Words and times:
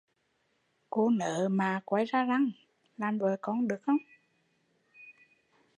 Cô 0.89 1.09
nớ 1.09 1.49
mạ 1.51 1.81
coi 1.85 2.05
ra 2.05 2.23
răng, 2.23 2.51
làm 2.97 3.17
vợ 3.17 3.37
con 3.41 3.67
được 3.67 3.79
không? 3.85 3.97